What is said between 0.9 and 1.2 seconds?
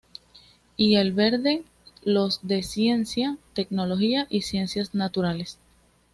el